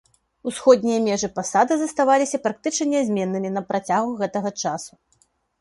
Усходнія 0.51 0.99
межы 1.07 1.29
пасада 1.35 1.77
заставаліся 1.83 2.37
практычна 2.45 2.85
нязменнымі 2.97 3.55
на 3.59 3.67
працягу 3.71 4.09
гэтага 4.23 4.49
часу. 4.65 4.93